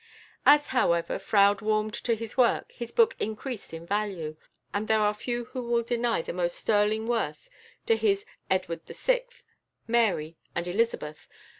[0.47, 4.35] As, however, Froude warmed to his work his book increased in value,
[4.73, 7.47] and there are few who will deny the most sterling worth
[7.85, 9.21] to his "Edward VI.,"
[9.87, 11.27] "Mary," and "Elizabeth."